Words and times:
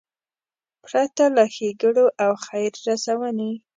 پرته 0.83 1.23
له 1.35 1.43
ښېګړو 1.53 2.05
او 2.23 2.31
خیر 2.45 2.73
رسونې. 2.89 3.51